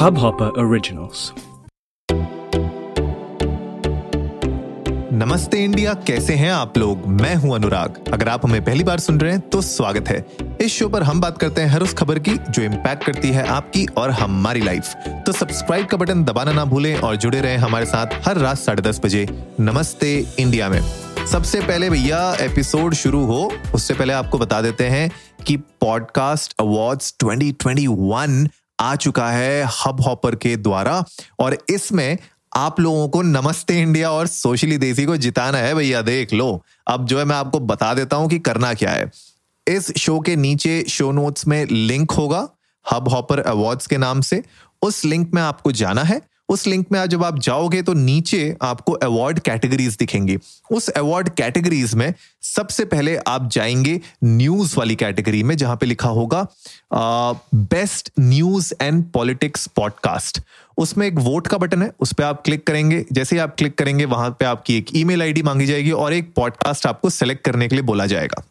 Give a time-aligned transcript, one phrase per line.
[0.00, 1.18] Hubhopper Originals.
[5.12, 7.06] नमस्ते India, कैसे हैं आप लोग?
[7.06, 10.26] मैं हूँ अनुराग। अगर आप हमें पहली बार सुन रहे हैं तो स्वागत है।
[10.60, 13.46] इस शो पर हम बात करते हैं हर उस खबर की जो इम्पैक्ट करती है
[13.46, 14.94] आपकी और हमारी लाइफ
[15.26, 18.82] तो सब्सक्राइब का बटन दबाना ना भूलें और जुड़े रहें हमारे साथ हर रात साढ़े
[18.82, 19.26] दस बजे
[19.60, 20.80] नमस्ते इंडिया में।
[21.32, 25.10] सबसे पहले भैया एपिसोड शुरू हो। उससे पहले आपको बता देते हैं
[25.46, 28.48] कि पॉडकास्ट अवार्ड्स 2021
[28.80, 31.04] आ चुका है हब हॉपर के द्वारा
[31.38, 32.18] और इसमें
[32.56, 37.06] आप लोगों को नमस्ते इंडिया और सोशली देसी को जिताना है भैया, देख लो। अब
[37.06, 39.10] जो है मैं आपको बता देता हूँ कि करना क्या है।
[39.66, 42.48] इस शो के नीचे शो नोट्स में लिंक होगा
[42.92, 44.42] हब हॉपर अवार्ड्स के नाम से।
[44.82, 48.92] उस लिंक में आपको जाना है। उस लिंक में जब आप जाओगे तो नीचे आपको
[48.92, 50.36] अवार्ड कैटेगरीज दिखेंगी।
[50.70, 56.08] उस अवार्ड कैटेगरीज में सबसे पहले आप जाएँगे न्यूज़ वाली कैटेगरी में, जहाँ पे लिखा
[56.08, 56.46] होगा
[57.54, 60.40] best news and politics podcast
[60.78, 63.74] उसमें एक वोट का बटन है, उस पर आप क्लिक करेंगे। जैसे ही आप क्लिक
[63.78, 67.68] करेंगे, वहाँ पे आपकी एक ईमेल आईडी मांगी जाएगी और एक पॉडकास्ट आपको सेलेक्ट करने
[67.68, 68.42] के लिए बोला जाएगा।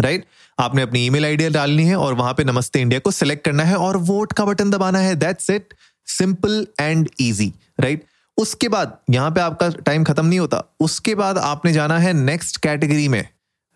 [0.00, 0.38] Right right?
[0.58, 3.76] आपने अपनी ईमेल आईडी डालनी है और वहाँ पे नमस्ते इंडिया को सिलेक्ट करना है
[3.76, 5.74] और वोट का बटन दबाना है। That's it
[6.12, 8.04] simple and easy right?
[8.38, 12.56] उसके बाद यहाँ पे आपका टाइम खत्म नहीं होता। उसके बाद आपने जाना है नेक्स्ट
[12.56, 13.20] कैटेगरी में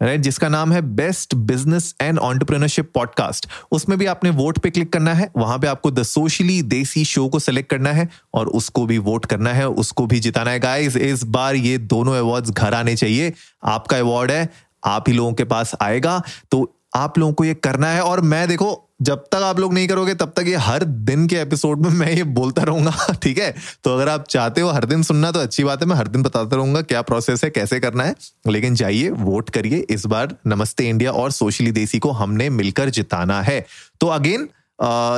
[0.01, 0.11] राइट?
[0.11, 3.47] right, जिसका नाम है best business and entrepreneurship podcast.
[3.73, 7.27] उसमें भी आपने वोट पे क्लिक करना है वहाँ पे आपको द सोशली देसी शो
[7.29, 10.97] को सेलेक्ट करना है और उसको भी वोट करना है उसको भी जिताना है। गाइस
[10.97, 13.33] इस बार ये दोनों अवार्ड्स घर आने चाहिए।
[13.65, 14.49] आपका अवार्ड है
[14.85, 18.49] आप ही लोगों के पास आएगा तो आप लोगों को ये करना है और मैं
[18.49, 21.91] देखो, जब तक आप लोग नहीं करोगे, तब तक ये हर दिन के एपिसोड में
[21.91, 23.55] मैं ये बोलता रहूँगा, ठीक है?
[23.85, 26.23] तो अगर आप चाहते हो हर दिन सुनना तो अच्छी बात है, मैं हर दिन
[26.23, 28.15] बताता रहूँगा क्या प्रोसेस है, कैसे करना है।
[28.47, 33.43] लेकिन जाइए वोट करिए, इस बार नमस्ते इंडिया और सोशली देसी को हमने मिलकर जिताना
[33.43, 33.67] है।
[34.01, 34.49] तो अगेन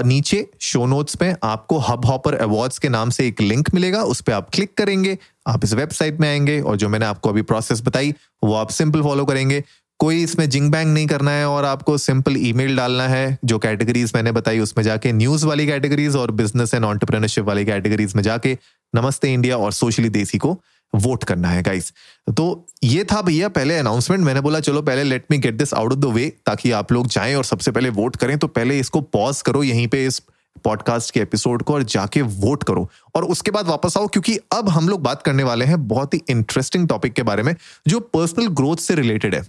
[0.07, 4.21] नीचे शो नोट्स पे आपको हब हॉपर अवार्ड्स के नाम से एक लिंक मिलेगा, उस
[4.21, 7.83] पर आप क्लिक करेंगे, आप इस वेबसाइट में आएँगे और जो मैंने आपको अभी प्रोसेस
[7.83, 9.65] बताई, वो आप सिंपल फॉलो करेंगे।
[10.01, 14.13] कोई इसमें जिंग बैंग नहीं करना है और आपको सिंपल ईमेल डालना है, जो कैटेगरीज
[14.15, 18.57] मैंने बताई उसमें जाके न्यूज़ वाली कैटेगरीज और बिज़नेस एंड ऑन्टरप्रेन्योरशिप वाली कैटेगरीज में जाके
[18.95, 20.59] नमस्ते इंडिया और सोशली देसी को
[20.93, 21.93] वोट करना है गाइस
[22.37, 25.93] तो ये था भैया पहले अनाउंसमेंट मैंने बोला, चलो पहले let me get this out
[25.93, 29.01] of the way ताकि आप लोग जाएँ और सबसे पहले वोट करें तो पहले इसको
[29.01, 30.23] पॉज करो यहीं पे इस
[30.65, 34.69] पॉडकास्ट के एपिसोड को और जाके वोट करो। और उसके बाद वापस आओ, क्योंकि अब
[34.69, 37.55] हम लोग बात करने वाले हैं बहुत ही इंटरेस्टिंग टॉपिक के बारे में,
[37.89, 39.43] जो पर्सनल ग्रोथ से रिलेटेड है।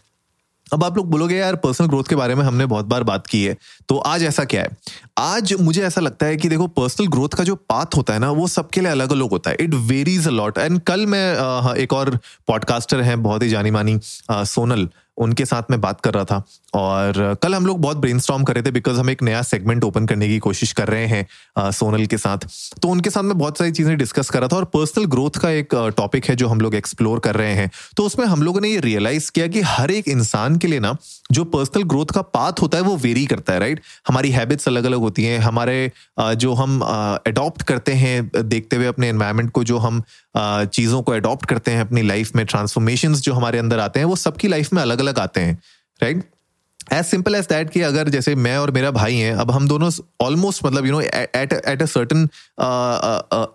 [0.74, 3.44] अब आप लोग बोलोगे, यार पर्सनल ग्रोथ के बारे में हमने बहुत बार बात की
[3.44, 3.58] है
[3.90, 4.78] तो आज ऐसा क्या है?
[5.20, 8.30] आज मुझे ऐसा लगता है कि देखो पर्सनल ग्रोथ का जो पाथ होता है ना,
[8.32, 11.94] वो सबके लिए अलग अलग होता है। It varies a lot and कल मैं एक
[11.94, 12.16] और
[12.48, 13.98] पॉडकास्टर हैं, बहुत ही जानी मानी
[14.32, 14.88] सोनल,
[15.18, 16.42] उनके साथ में बात कर रहा था।
[16.74, 20.06] और कल हम लोग बहुत ब्रेन कर रहे थे बिकॉज़ हम एक नया सेगमेंट ओपन
[20.06, 22.48] करने की कोशिश कर रहे हैं सोनल के साथ।
[22.82, 25.50] तो उनके साथ में बहुत सारी चीज़ें डिस्कस कर रहा था और पर्सनल ग्रोथ का
[25.52, 28.70] एक टॉपिक है जो हम लोग एक्सप्लोर कर रहे हैं। तो उसमें हम लोगों ने
[28.70, 30.96] ये रियलाइज़ किया कि हर एक इंसान के लिए ना
[31.30, 34.84] जो पर्सनल ग्रोथ का पाथ होता है, वो वेरी करता है राइट हमारी हैबिट्स अलग
[34.86, 39.78] अलग होती हैं, हमारे जो हम अडॉप्ट करते हैं, देखते हुए अपने एनवायरमेंट को, जो
[39.78, 40.02] हम
[40.38, 44.16] चीज़ों को अडॉप्ट करते हैं, अपनी लाइफ में ट्रांसफॉर्मेशन जो हमारे अंदर आते हैं, वो
[44.18, 45.58] सबकी लाइफ में अलग अलग आते हैं
[46.00, 46.24] right
[46.94, 49.90] as simple as that कि अगर जैसे मैं और मेरा भाई हैं, अब हम दोनों
[50.22, 52.28] ऑलमोस्ट मतलब you know at at a certain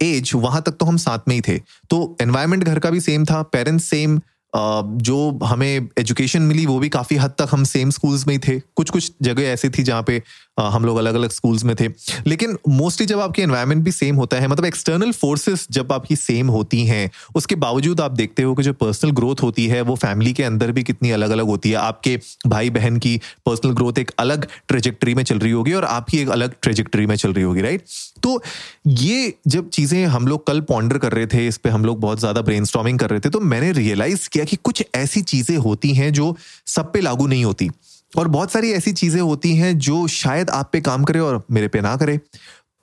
[0.02, 1.58] age वहाँ तक तो हम साथ में ही थे।
[1.90, 4.20] तो एनवायरमेंट घर का भी सेम था पेरेंट्स सेम
[4.56, 8.60] जो हमें एजुकेशन मिली, वो भी काफ़ी हद तक हम सेम स्कूल्स में ही थे।
[8.76, 10.22] कुछ कुछ जगह ऐसी थी जहाँ पे
[10.58, 11.88] हम लोग अलग अलग स्कूल्स में थे।
[12.26, 16.48] लेकिन मोस्टली जब आपकी एनवायरनमेंट भी सेम होता है मतलब एक्सटर्नल फोर्सेस जब आपकी सेम
[16.48, 20.32] होती हैं, उसके बावजूद आप देखते हो कि जो पर्सनल ग्रोथ होती है, वो फैमिली
[20.32, 23.16] के अंदर भी कितनी अलग अलग होती है। आपके भाई बहन की
[23.46, 27.16] पर्सनल ग्रोथ एक अलग ट्रेजेक्ट्री में चल रही होगी और आपकी एक अलग ट्रेजेक्ट्री में
[27.16, 27.82] चल रही होगी राइट
[28.22, 28.40] तो
[28.88, 32.18] ये जब चीज़ें हम लोग कल पॉन्डर कर रहे थे, इस पर हम लोग बहुत
[32.18, 36.12] ज़्यादा ब्रेन कर रहे थे तो मैंने रियलाइज़ किया कि कुछ ऐसी चीज़ें होती हैं
[36.12, 36.36] जो
[36.66, 37.70] सब पे लागू नहीं होती।
[38.16, 41.68] और बहुत सारी ऐसी चीज़ें होती हैं जो शायद आप पे काम करे और मेरे
[41.68, 42.16] पे ना करे।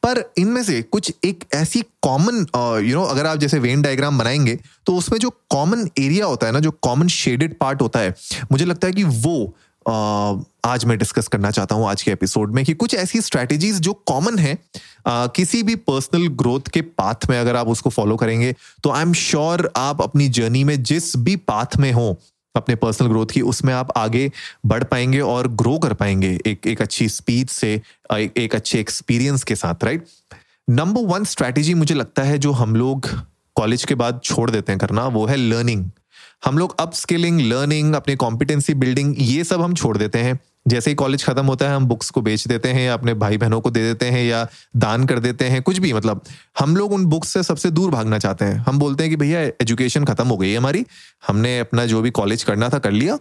[0.05, 2.45] पर इनमें से कुछ एक ऐसी कॉमन
[2.85, 6.53] यू नो अगर आप जैसे वेन डायग्राम बनाएँगे तो उसमें जो कॉमन एरिया होता है
[6.53, 8.15] ना जो कॉमन शेडेड पार्ट होता है
[8.51, 9.55] मुझे लगता है कि वो
[9.89, 13.79] uh, आज मैं डिस्कस करना चाहता हूँ आज के एपिसोड में कि कुछ ऐसी स्ट्रैटेजीज
[13.79, 14.65] जो कॉमन है uh,
[15.07, 19.13] किसी भी पर्सनल ग्रोथ के पाथ में अगर आप उसको फॉलो करेंगे तो आई एम
[19.13, 22.17] श्योर आप अपनी जर्नी में जिस भी पाथ में हो
[22.55, 24.31] अपने पर्सनल ग्रोथ की उसमें आप आगे
[24.65, 27.81] बढ़ पाएँगे और ग्रो कर पाएँगे एक एक अच्छी स्पीड से
[28.13, 30.05] एक, एक अच्छे एक्सपीरियंस के साथ राइट
[30.69, 33.07] नंबर वन स्ट्रैटेजी मुझे लगता है जो हम लोग
[33.55, 35.89] कॉलेज के बाद छोड़ देते हैं करना वो है लर्निंग
[36.45, 40.91] हम लोग अप स्किलिंग लर्निंग अपने कॉम्पिटेंसी बिल्डिंग ये सब हम छोड़ देते हैं। जैसे
[40.91, 43.61] ही कॉलेज खत्म होता है, हम बुक्स को बेच देते हैं या अपने भाई बहनों
[43.61, 46.21] को दे देते हैं या दान कर देते हैं, कुछ भी मतलब
[46.59, 49.41] हम लोग उन बुक्स से सबसे दूर भागना चाहते हैं। हम बोलते हैं कि भैया
[49.41, 50.85] एजुकेशन खत्म हो गई है हमारी,
[51.27, 53.17] हमने अपना जो भी कॉलेज करना था, कर लिया।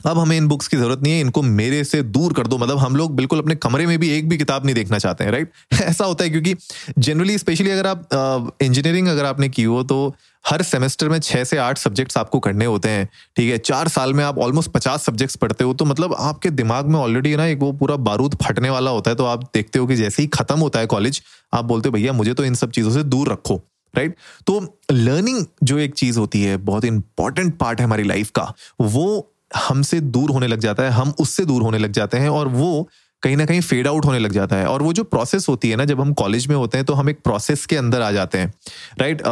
[0.00, 2.78] अब हमें इन बुक्स की ज़रूरत नहीं है, इनको मेरे से दूर कर दो। मतलब
[2.78, 5.50] हम लोग बिल्कुल अपने कमरे में भी एक भी किताब नहीं देखना चाहते हैं राइट
[5.82, 6.54] ऐसा होता है क्योंकि
[6.98, 10.14] जनरली स्पेशली अगर आप इंजीनियरिंग अगर आपने की हो तो
[10.44, 13.58] हर सेमेस्टर में छः से आठ सब्जेक्ट्स आपको करने होते हैं, ठीक है?
[13.60, 17.34] चार साल में आप ऑलमोस्ट पचास सब्जेक्ट्स पढ़ते हो तो मतलब आपके दिमाग में ऑलरेडी
[17.36, 20.22] ना, एक वो पूरा बारूद फटने वाला होता है तो आप देखते हो कि जैसे
[20.22, 21.22] ही खत्म होता है कॉलेज
[21.52, 23.56] आप बोलते हो, भैया, मुझे तो इन सब चीज़ों से दूर रखो
[23.94, 24.16] राइट
[24.46, 24.60] तो
[24.92, 30.00] लर्निंग जो एक चीज़ होती है, बहुत इंपॉर्टेंट पार्ट है हमारी लाइफ का, वो हमसे
[30.00, 32.88] दूर होने लग जाता है, हम उससे दूर होने लग जाते हैं और वो
[33.22, 35.76] कहीं ना कहीं फेड आउट होने लग जाता है। और वो जो प्रोसेस होती है
[35.76, 38.38] ना, जब हम कॉलेज में होते हैं तो हम एक प्रोसेस के अंदर आ जाते
[38.38, 38.52] हैं।
[39.00, 39.22] राइट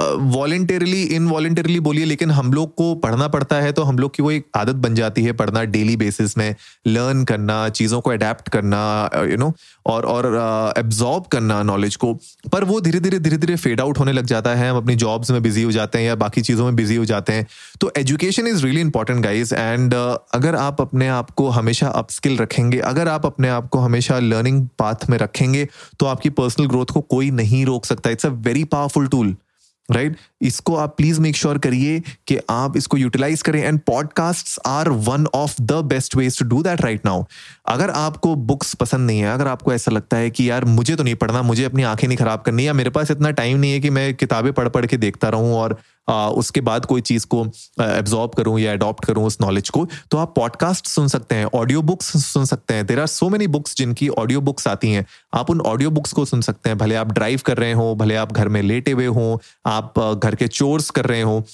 [0.00, 4.30] वॉलेंटरली इनवॉलेंटरली बोलिए लेकिन हम लोग को पढ़ना पड़ता है तो हम लोग की वो
[4.30, 6.54] एक आदत बन जाती है पढ़ना डेली बेसिस में
[6.86, 9.52] लर्न करना चीज़ों को अडेप्ट करना यू uh, नो
[9.86, 10.26] और और
[10.78, 12.12] एब्जॉर्ब uh, करना नॉलेज को।
[12.52, 15.30] पर वो धीरे धीरे धीरे धीरे फेड आउट होने लग जाता है हम अपनी जॉब्स
[15.30, 17.46] में बिज़ी हो जाते हैं या बाकी चीज़ों में बिज़ी हो जाते हैं।
[17.80, 22.78] तो education is really important guys and अगर आप अपने आप को हमेशा अपस्किल रखेंगे
[22.90, 25.66] अगर आप अपने आप को हमेशा लर्निंग पाथ में रखेंगे
[26.00, 29.36] तो आपकी पर्सनल ग्रोथ को कोई नहीं रोक सकता। It's a very powerful tool
[29.90, 30.24] right right?
[30.42, 35.26] इसको आप प्लीज़ मेक श्योर करिए कि आप इसको यूटिलाइज करें and podcast are one
[35.26, 37.24] of the best ways to do that right now
[37.66, 41.02] अगर आपको बुक्स पसंद नहीं है, अगर आपको ऐसा लगता है कि यार मुझे तो
[41.02, 43.80] नहीं पढ़ना, मुझे अपनी आँखें नहीं खराब करनी या मेरे पास इतना टाइम नहीं है
[43.80, 47.44] कि मैं किताबें पढ़ पढ़ के देखता रहूँ और आ, उसके बाद कोई चीज़ को
[47.82, 51.82] एब्जॉर्ब करूँ या अडॉप्ट करूँ उस नॉलेज को तो आप पॉडकास्ट सुन सकते हैं ऑडियो
[51.82, 55.04] बुक्स सुन सकते हैं। There are so many books जिनकी ऑडियो बुक्स आती हैं।
[55.34, 58.16] आप उन ऑडियो बुक्स को सुन सकते हैं। भले आप ड्राइव कर रहे हो भले
[58.16, 59.36] आप घर में लेटे हुए हों
[59.66, 61.44] आप घर के चोर्स कर रहे हो।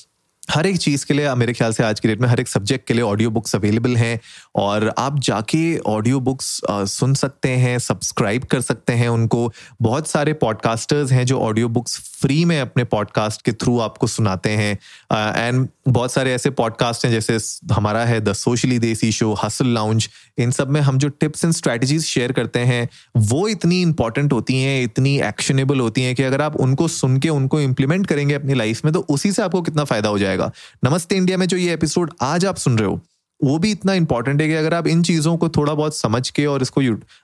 [0.50, 2.86] हर एक चीज़ के लिए मेरे ख्याल से आज की डेट में हर एक सब्जेक्ट
[2.86, 4.18] के लिए ऑडियो बुक्स अवेलेबल हैं।
[4.54, 9.52] और आप जाके ऑडियो बुक्स सुन सकते हैं सब्सक्राइब कर सकते हैं उनको।
[9.82, 14.50] बहुत सारे पॉडकास्टर्स हैं जो ऑडियो बुक्स फ्री में अपने पॉडकास्ट के थ्रू आपको सुनाते
[14.50, 14.72] हैं।
[15.12, 17.36] एंड बहुत सारे ऐसे पॉडकास्ट हैं जैसे
[17.72, 20.08] हमारा है the socially desi show hustle lounge
[20.38, 24.60] इन सब में हम जो टिप्स एंड स्ट्रैटेजीज शेयर करते हैं, वो इतनी इंपॉर्टेंट होती
[24.62, 28.54] हैं, इतनी एक्शनेबल होती हैं कि अगर आप उनको सुन के, उनको इम्प्लीमेंट करेंगे अपनी
[28.54, 30.50] लाइफ में तो उसी से आपको कितना फ़ायदा हो जाएगा।
[30.84, 33.00] नमस्ते इंडिया में जो ये एपिसोड आज आप सुन रहे हो
[33.44, 36.46] वो भी इतना इंपॉर्टेंट है कि अगर आप इन चीज़ों को थोड़ा बहुत समझ के
[36.46, 36.80] और इसको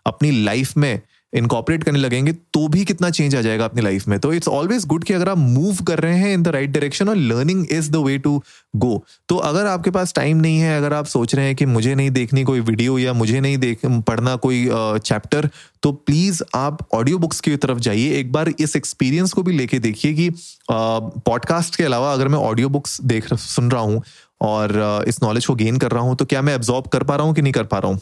[0.07, 1.01] अपनी लाइफ में
[1.35, 4.87] इनकॉपरेट करने लगेंगे तो भी कितना चेंज आ जाएगा अपनी लाइफ में। तो इट्स ऑलवेज
[4.87, 7.91] गुड कि अगर आप मूव कर रहे हैं इन द राइट डायरेक्शन और learning is
[7.91, 8.43] the way to
[8.77, 11.95] go तो अगर आपके पास टाइम नहीं है अगर आप सोच रहे हैं कि मुझे
[11.95, 16.89] नहीं देखनी कोई वीडियो या मुझे नहीं देख पढ़ना कोई चैप्टर uh, तो प्लीज़ आप
[16.95, 20.31] ऑडियो बुक्स की तरफ़ जाइए। एक बार इस एक्सपीरियंस को भी लेके देखिए कि
[20.71, 24.03] पॉडकास्ट uh, के अलावा अगर मैं ऑडियो बुक्स देख सुन रहा हूँ
[24.41, 27.27] और इस नॉलेज को गेन कर रहा हूँ तो क्या मैं एब्जॉर्ब कर पा रहा
[27.27, 28.01] हूँ कि नहीं कर पा रहा हूँ?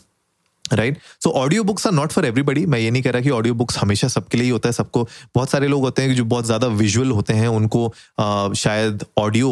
[0.65, 3.55] Right so audio books are not for everybody मैं ये नहीं कह रहा कि ऑडियो
[3.55, 5.03] बुक्स हमेशा सबके लिए ही होता है। सबको
[5.35, 7.87] बहुत सारे लोग होते हैं जो बहुत ज़्यादा विजुअल होते हैं उनको
[8.21, 9.51] आ, शायद ऑडियो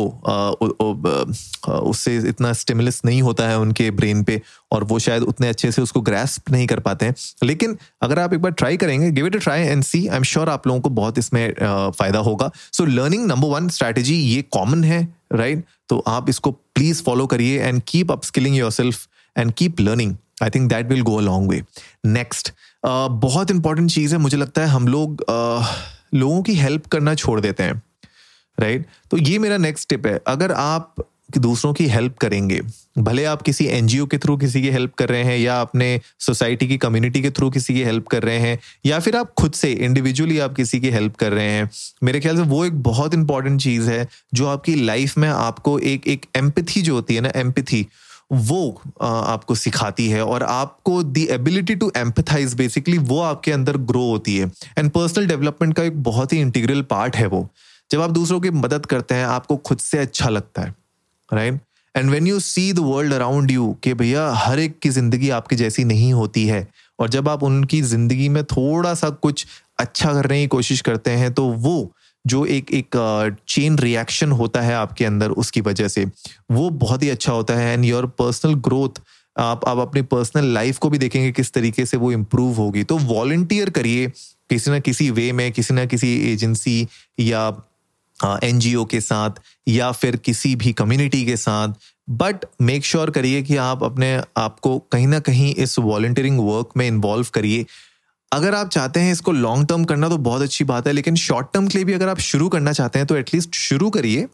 [1.80, 4.40] उससे इतना स्टिमुलस नहीं होता है उनके ब्रेन पे
[4.72, 7.14] और वो शायद उतने अच्छे से उसको ग्रेस्प नहीं कर पाते हैं।
[7.44, 10.22] लेकिन अगर आप एक बार ट्राई करेंगे give it a try and see I am
[10.24, 11.52] sure आप लोगों को बहुत इसमें
[11.90, 15.02] फ़ायदा होगा। So learning number one strategy ये कॉमन है
[15.32, 15.70] राइट right?
[15.88, 20.50] तो आप इसको प्लीज़ फॉलो करिए and keep up skilling yourself and keep learning I
[20.50, 21.64] think that will go a long way
[22.06, 22.52] next
[23.10, 25.64] बहुत इंपॉर्टेंट चीज़ है मुझे लगता है हम लोग uh,
[26.14, 27.82] लोगों की हेल्प करना छोड़ देते हैं
[28.60, 29.10] राइट right?
[29.10, 30.94] तो ये मेरा नेक्स्ट टिप है। अगर आप
[31.38, 32.60] दूसरों की हेल्प करेंगे।
[32.98, 36.68] भले आप किसी एनजीओ के थ्रू किसी की हेल्प कर रहे हैं, या अपने सोसाइटी
[36.68, 39.72] की कम्युनिटी के थ्रू किसी की हेल्प कर रहे हैं, या फिर आप खुद से
[39.72, 41.68] इंडिविजुअली आप किसी की हेल्प कर रहे हैं,
[42.02, 46.08] मेरे ख्याल से वो एक बहुत इंपॉर्टेंट चीज़ है, जो आपकी लाइफ में आपको एक
[46.08, 47.86] एक एम्पथी जो होती है ना एम्पथी
[48.32, 54.04] वो आपको सिखाती है, और आपको the ability to empathize basically वो आपके अंदर ग्रो
[54.04, 57.48] होती है। एंड पर्सनल डेवलपमेंट का एक बहुत ही इंटीग्रल पार्ट है वो।
[57.90, 60.74] जब आप दूसरों की मदद करते हैं, आपको खुद से अच्छा लगता है।
[61.30, 61.60] Right
[61.94, 65.56] and when you see the world around you कि भैया, हर एक की ज़िंदगी आपकी
[65.56, 66.66] जैसी नहीं होती है,
[66.98, 69.46] और जब आप उनकी ज़िंदगी में थोड़ा सा कुछ
[69.78, 71.92] अच्छा करने की कोशिश करते हैं तो वो
[72.24, 72.96] जो एक एक
[73.48, 76.04] चेन रिएक्शन होता है आपके अंदर उसकी वजह से,
[76.50, 79.00] वो बहुत ही अच्छा होता है। एंड योर पर्सनल ग्रोथ
[79.36, 82.98] आप आप अपनी पर्सनल लाइफ को भी देखेंगे किस तरीके से वो इम्प्रूव होगी। तो
[82.98, 84.06] वॉल्टियर करिए,
[84.50, 86.86] किसी ना किसी वे में, किसी ना किसी एजेंसी
[87.20, 87.50] या
[88.42, 91.68] एनजीओ के साथ या फिर किसी भी कम्युनिटी के साथ।
[92.10, 96.70] बट मेक श्योर करिए कि आप अपने आप को कहीं ना कहीं इस वॉल्टियरिंग वर्क
[96.76, 97.66] में इन्वॉल्व करिए।
[98.32, 101.52] अगर आप चाहते हैं इसको लॉन्ग टर्म करना तो बहुत अच्छी बात है, लेकिन शॉर्ट
[101.54, 104.26] टर्म के लिए भी अगर आप शुरू करना चाहते हैं तो एटलीस्ट शुरू करिए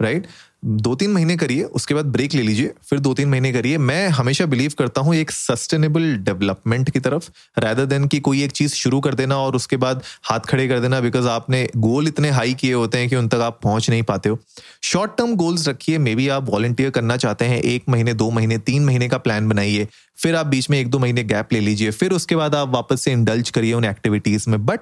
[0.00, 0.26] राइट
[0.62, 4.08] दो तीन महीने करिए, उसके बाद ब्रेक ले लीजिए, फिर दो तीन महीने करिए। मैं
[4.08, 7.28] हमेशा बिलीव करता हूँ एक सस्टेनेबल डेवलपमेंट की तरफ़
[7.58, 10.80] रैदर देन कि कोई एक चीज़ शुरू कर देना और उसके बाद हाथ खड़े कर
[10.80, 14.02] देना बिकॉज़ आपने गोल इतने हाई किए होते हैं कि उन तक आप पहुँच नहीं
[14.02, 14.38] पाते हो।
[14.82, 18.58] शॉर्ट टर्म गोल्स रखिए मे बी आप वॉलंटियर करना चाहते हैं, एक महीने, दो महीने,
[18.58, 19.88] तीन महीने का प्लान बनाइए,
[20.18, 23.02] फिर आप बीच में एक दो महीने गैप ले लीजिए, फिर उसके बाद आप वापस
[23.02, 24.80] से इंडल्ज करिए उन एक्टिविटीज़ में। बट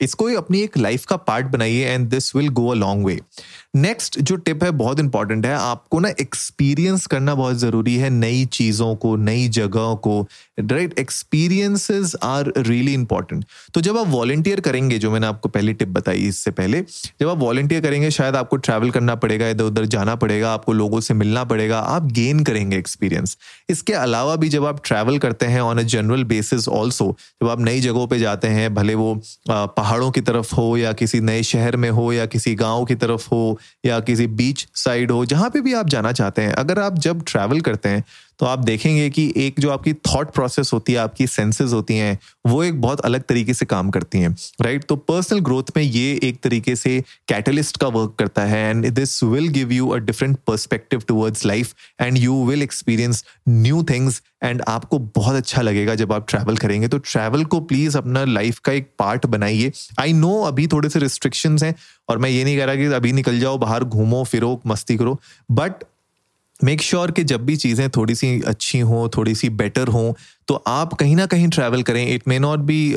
[0.00, 3.18] इसको अपनी एक लाइफ का पार्ट बनाइए and this will go a long way
[3.74, 8.44] next जो टिप है, बहुत इंपॉर्टेंट है। आपको ना एक्सपीरियंस करना बहुत ज़रूरी है नई
[8.52, 10.26] चीज़ों को, नई जगहों को
[10.60, 13.44] right experiences are really important
[13.74, 16.80] तो जब आप वॉलेंटियर करेंगे, जो मैंने आपको पहली टिप बताई इससे पहले,
[17.20, 21.00] जब आप वॉलेंटियर करेंगे, शायद आपको ट्रैवल करना पड़ेगा इधर उधर जाना पड़ेगा, आपको लोगों
[21.00, 23.36] से मिलना पड़ेगा, आप गेन करेंगे एक्सपीरियंस
[23.70, 27.10] इसके अलावा भी जब आप ट्रैवल करते हैं on a general basis also
[27.42, 29.14] जब आप नई जगहों पर जाते हैं, भले वो
[29.50, 33.26] पहाड़ों की तरफ़ हो या किसी नए शहर में हो या किसी गाँव की तरफ़
[33.26, 33.55] हो
[33.86, 37.24] या किसी बीच साइड हो, जहाँ पे भी आप जाना चाहते हैं, अगर आप जब
[37.26, 38.04] ट्रैवल करते हैं
[38.40, 42.18] तो आप देखेंगे कि एक जो आपकी थॉट प्रोसेस होती है, आपकी सेंसेस होती हैं,
[42.46, 46.18] वो एक बहुत अलग तरीके से काम करती हैं राइट तो पर्सनल ग्रोथ में ये
[46.22, 50.36] एक तरीके से कैटलिस्ट का वर्क करता है and this will give you a different
[50.46, 56.12] perspective towards life and you will experience new things and आपको बहुत अच्छा लगेगा जब
[56.12, 60.40] आप ट्रैवल करेंगे। तो ट्रैवल को प्लीज़ अपना लाइफ का एक पार्ट बनाइए। आई नो
[60.42, 61.74] अभी थोड़े से रिस्ट्रिक्शंस हैं
[62.08, 65.20] और मैं ये नहीं कह रहा कि अभी निकल जाओ, बाहर घूमो, फिरो, मस्ती करो
[65.50, 65.72] बट
[66.64, 70.12] मेक श्योर कि जब भी चीज़ें थोड़ी सी अच्छी हों, थोड़ी सी बेटर हों
[70.48, 72.94] तो आप कहीं ना कहीं ट्रैवल करें। It may not be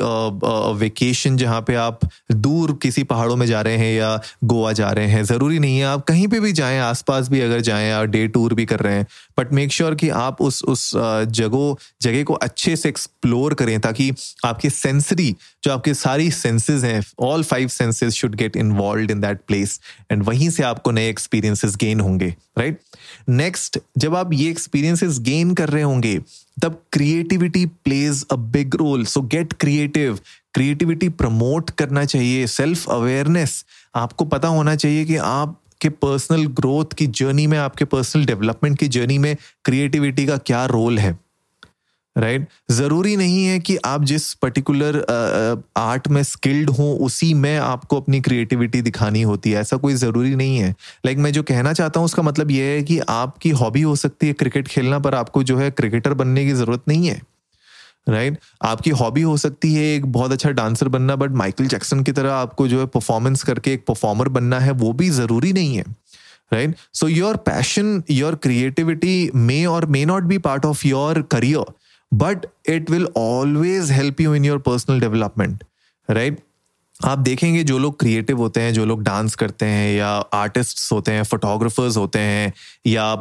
[0.80, 2.00] vacation जहाँ पे आप
[2.32, 5.84] दूर किसी पहाड़ों में जा रहे हैं या गोवा जा रहे हैं। ज़रूरी नहीं है।
[5.84, 8.94] आप कहीं पे भी जाएँ, आसपास भी अगर जाएँ या डे टूर भी कर रहे
[8.94, 9.06] हैं।
[9.38, 14.12] बट मेक श्योर कि आप उस उस जगह जगह को अच्छे से एक्सप्लोर करें ताकि
[14.44, 19.40] आपके सेंसरी जो आपके सारी सेंसेस हैं all five senses should get involve in that
[19.46, 19.80] place
[20.12, 23.28] and वहीं से आपको नए एक्सपीरियंसेस गेन होंगे राइट right?
[23.28, 26.18] नेक्स्ट जब आप ये एक्सपीरियंसेस गेन कर रहे होंगे
[26.62, 30.18] तब creativity plays a big role so get creative
[30.54, 32.46] creativity promote करना चाहिए.
[32.46, 33.64] सेल्फ अवेयरनेस
[33.94, 38.78] आपको पता होना चाहिए कि आप के पर्सनल ग्रोथ की जर्नी में, आपके पर्सनल डेवलपमेंट
[38.78, 41.18] की जर्नी में क्रिएटिविटी का क्या रोल है।
[42.16, 42.74] Right right?
[42.74, 44.96] ज़रूरी नहीं है कि आप जिस पर्टिकुलर
[45.76, 50.34] आर्ट में स्किल्ड हो, उसी में आपको अपनी क्रिएटिविटी दिखानी होती है। ऐसा कोई ज़रूरी
[50.34, 53.50] नहीं है। लाइक like मैं जो कहना चाहता हूँ, उसका मतलब यह है कि आपकी
[53.50, 57.06] हॉबी हो सकती है क्रिकेट खेलना, पर आपको जो है क्रिकेटर बनने की ज़रूरत नहीं
[57.06, 57.20] है।
[58.08, 58.46] Right right?
[58.62, 62.32] आपकी हॉबी हो सकती है एक बहुत अच्छा डांसर बनना बट माइकल जैक्सन की तरह
[62.32, 65.84] आपको जो है परफॉर्मेंस करके एक परफॉर्मर बनना है, वो भी ज़रूरी नहीं है।
[66.52, 71.72] Right so your passion your creativity may और may not be part of your career
[72.14, 75.64] but it will always help you in your personal development
[76.10, 76.38] right
[77.04, 81.12] आप देखेंगे जो लोग क्रिएटिव होते हैं, जो लोग डांस करते हैं, या आर्टिस्ट होते
[81.12, 82.52] हैं फोटोग्राफर्स होते हैं,
[82.86, 83.12] या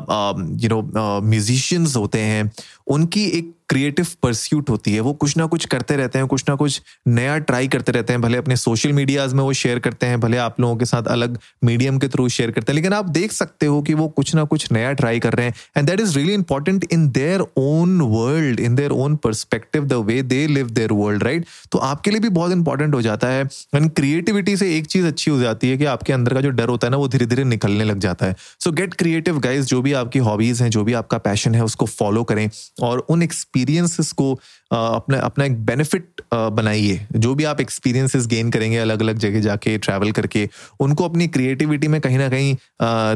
[0.61, 2.51] यू नो म्यूजिशियंस होते हैं,
[2.87, 6.55] उनकी एक क्रिएटिव परस्यूट होती है, वो कुछ ना कुछ करते रहते हैं, कुछ ना
[6.55, 10.19] कुछ नया ट्राई करते रहते हैं, भले अपने सोशल मीडियाज में वो शेयर करते हैं,
[10.19, 13.31] भले आप लोगों के साथ अलग मीडियम के थ्रू शेयर करते हैं, लेकिन आप देख
[13.31, 16.17] सकते हो कि वो कुछ ना कुछ नया ट्राई कर रहे हैं and that is
[16.17, 20.91] really important in their own world in their own perspective the way they live their
[20.91, 23.43] world right तो आपके लिए भी बहुत इंपॉर्टेंट हो जाता है
[23.75, 26.69] एंड क्रिएटिविटी से एक चीज़ अच्छी हो जाती है कि आपके अंदर का जो डर
[26.69, 29.81] होता है ना, वो धीरे धीरे निकलने लग जाता है। सो गेट क्रिएटिव गाइज़ जो
[29.81, 32.49] भी आपकी हॉबीज हैं, जो भी आपका पैशन है, उसको फॉलो करें,
[32.81, 33.21] और उन
[33.59, 34.33] एक्सपीरियंसेस को
[34.71, 39.77] अपना अपना एक बेनिफिट बनाइए। जो भी आप एक्सपीरियंसेस गेन करेंगे अलग अलग जगह जाके
[39.77, 40.47] ट्रैवल करके,
[40.79, 42.55] उनको अपनी क्रिएटिविटी में कहीं ना कहीं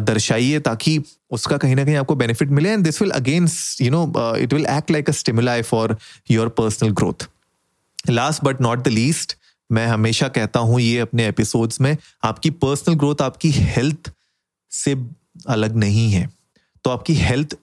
[0.05, 0.99] दर्शाइए ताकि
[1.31, 3.47] उसका कहीं ना कहीं आपको बेनिफिट मिले। And this will again
[3.81, 4.03] you know
[4.37, 5.97] it will act like a stimuli for
[6.31, 7.27] your personal growth
[8.09, 9.37] last but not the least
[9.69, 14.11] मैं हमेशा कहता हूँ ये अपने एपिसोड्स में, आपकी पर्सनल ग्रोथ आपकी हेल्थ
[14.71, 14.95] से
[15.49, 16.29] अलग नहीं है।
[16.85, 17.55] तो आपकी health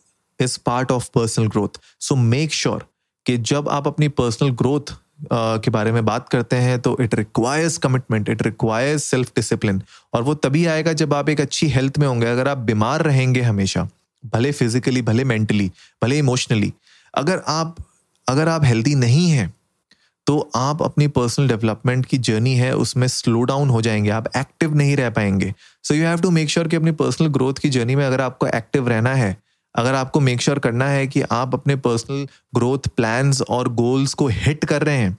[0.43, 2.87] is part of personal growth so make sure
[3.27, 4.93] कि जब आप अपनी पर्सनल ग्रोथ
[5.33, 9.83] के बारे में बात करते हैं तो it requires commitment it requires self discipline
[10.15, 13.41] और वो तभी आएगा जब आप एक अच्छी हेल्थ में होंगे, अगर आप बीमार रहेंगे
[13.41, 13.89] हमेशा,
[14.25, 15.71] भले फिजिकली भले मेंटली
[16.03, 16.73] भले इमोशनली
[17.15, 17.77] अगर आप
[18.29, 19.55] अगर आप हेल्दी नहीं हैं
[20.27, 24.75] तो आप अपनी पर्सनल डेवलपमेंट की जर्नी है, उसमें स्लो डाउन हो जाएँगे, आप एक्टिव
[24.75, 27.97] नहीं रह पाएँगे। So you have to make sure कि अपनी पर्सनल ग्रोथ की जर्नी
[27.97, 29.37] में अगर आपको एक्टिव रहना है
[29.75, 34.15] अगर आपको मेक श्योर sure करना है कि आप अपने पर्सनल ग्रोथ प्लान्स और गोल्स
[34.15, 35.17] को हिट कर रहे हैं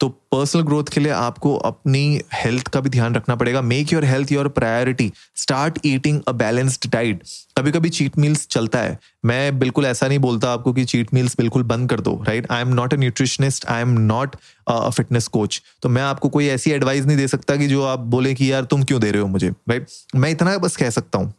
[0.00, 4.04] तो पर्सनल ग्रोथ के लिए आपको अपनी हेल्थ का भी ध्यान रखना पड़ेगा। Make your
[4.04, 7.22] health your priority start eating a balanced diet
[7.58, 11.36] कभी कभी चीट मील्स चलता है। मैं बिल्कुल ऐसा नहीं बोलता आपको कि चीट मील्स
[11.38, 14.36] बिल्कुल बंद कर दो right I am not a nutritionist I am not
[14.68, 18.00] a fitness coach तो मैं आपको कोई ऐसी एडवाइस नहीं दे सकता कि जो आप
[18.16, 21.18] बोले कि यार तुम क्यों दे रहे हो मुझे राइट मैं इतना बस कह सकता
[21.18, 21.32] हूँ।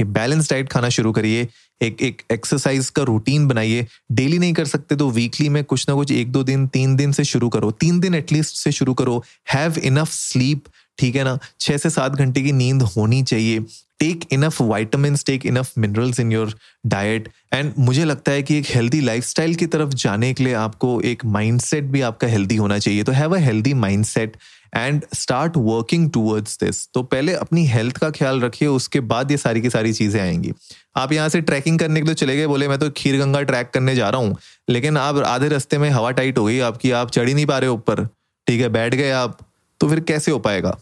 [0.00, 1.46] कि बैलेंस डाइट खाना शुरू करिए,
[1.82, 5.94] एक एक एक्सरसाइज का रूटीन बनाइए। डेली नहीं कर सकते तो वीकली में कुछ ना
[5.94, 9.22] कुछ एक दो दिन, तीन दिन से शुरू करो। तीन दिन एटलीस्ट से शुरू करो।
[9.52, 11.38] हैव इनफ स्लीप ठीक है ना?
[11.60, 13.60] छह से सात घंटे की नींद होनी चाहिए।
[14.00, 16.54] Take enough vitamin take enough minerals in your
[16.86, 21.00] diet and मुझे लगता है कि एक हेल्दी लाइफस्टाइल की तरफ़ जाने के लिए आपको
[21.00, 24.36] एक माइंडसेट भी आपका हेल्दी होना चाहिए। तो have a healthy mindset
[24.76, 29.36] and start working towards this तो पहले अपनी हेल्थ का ख्याल रखिए, उसके बाद ये
[29.36, 30.52] सारी की सारी चीज़ें आएँगी।
[30.96, 33.70] आप यहाँ से ट्रैकिंग करने के लिए चले गए, बोले, मैं तो खीर गंगा ट्रैक
[33.74, 34.36] करने जा रहा हूँ।
[34.70, 37.58] लेकिन आप आधे रास्ते में हवा टाइट हो गई, आपकी, आप चढ़ ही नहीं पा
[37.58, 38.04] रहे ऊपर।
[38.46, 39.38] ठीक है, बैठ गए आप
[39.80, 40.78] तो फिर कैसे हो पाएगा?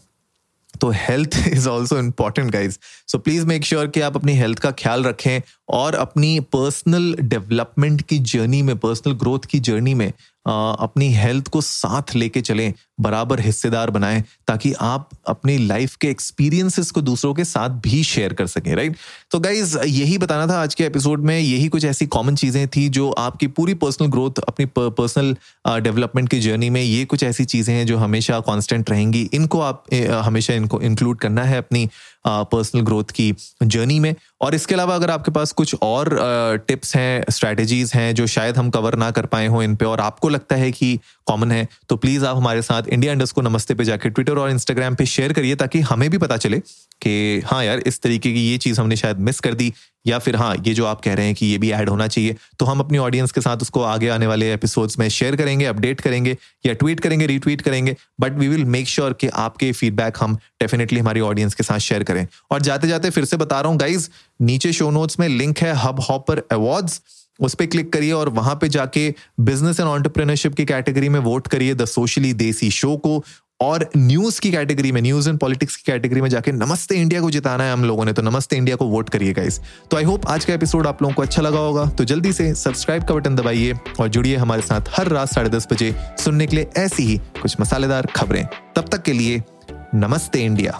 [0.81, 2.77] तो health is also important guys
[3.07, 8.01] so please make sure कि आप अपनी हेल्थ का ख्याल रखें और अपनी पर्सनल डेवलपमेंट
[8.01, 10.07] की जर्नी में पर्सनल ग्रोथ की जर्नी में
[10.45, 16.91] अपनी हेल्थ को साथ लेके चलें। बराबर हिस्सेदार बनाएँ ताकि आप अपनी लाइफ के एक्सपीरियंसेस
[16.91, 18.95] को दूसरों के साथ भी शेयर कर सकें राइट
[19.31, 22.87] तो गाइज़ यही बताना था आज के एपिसोड में। यही कुछ ऐसी कॉमन चीज़ें थी
[22.89, 25.35] जो आपकी पूरी पर्सनल ग्रोथ अपनी पर्सनल
[25.79, 29.83] डेवलपमेंट की जर्नी में, ये कुछ ऐसी चीज़ें हैं जो हमेशा कॉन्स्टेंट रहेंगी। इनको आप
[30.23, 31.89] हमेशा इनको इंक्लूड करना है अपनी
[32.27, 36.09] पर्सनल ग्रोथ की जर्नी में। और इसके अलावा अगर आपके पास कुछ और
[36.67, 39.99] टिप्स हैं स्ट्रैटेजीज हैं जो शायद हम कवर ना कर पाए हों इन पे, और
[39.99, 43.73] आपको लगता है कि कॉमन है तो प्लीज़ आप हमारे साथ इंडिया इंडस्ट को नमस्ते
[43.73, 46.59] पे जाके ट्विटर और इंस्टाग्राम पे शेयर करिए ताकि हमें भी पता चले
[47.01, 49.73] कि हाँ यार, इस तरीके की ये चीज़ हमने शायद मिस कर दी,
[50.07, 52.35] या फिर हाँ ये जो आप कह रहे हैं कि ये भी ऐड होना चाहिए
[52.59, 56.01] तो हम अपनी ऑडियंस के साथ उसको आगे आने वाले एपिसोड्स में शेयर करेंगे अपडेट
[56.01, 60.35] करेंगे, या ट्वीट करेंगे रीट्वीट करेंगे but we will make sure कि आपके फीडबैक हम
[60.61, 63.79] डेफिनेटली हमारी ऑडियंस के साथ शेयर करें। और जाते जाते फिर से बता रहा हूँ
[63.79, 64.09] गाइज़
[64.41, 67.01] नीचे शो नोट्स में लिंक है हब हॉपर अवार्ड्स
[67.39, 71.47] उस पर क्लिक करिए और वहाँ पे जाके बिज़नेस एंड ऑन्टरप्रेनरशिप की कैटेगरी में वोट
[71.47, 73.23] करिए द सोशली देसी शो को
[73.61, 77.31] और न्यूज़ की कैटेगरी में न्यूज़ एंड पॉलिटिक्स की कैटेगरी में जाके नमस्ते इंडिया को
[77.31, 79.59] जिताना है हम लोगों ने। तो नमस्ते इंडिया को वोट करिए गाइस
[79.91, 82.53] तो आई होप आज का एपिसोड आप लोगों को अच्छा लगा होगा। तो जल्दी से
[82.55, 86.55] सब्सक्राइब का बटन दबाइए और जुड़िए हमारे साथ हर रात साढ़े दस बजे सुनने के
[86.55, 89.43] लिए ऐसी ही कुछ मसालेदार खबरें। तब तक के लिए
[89.95, 90.79] नमस्ते इंडिया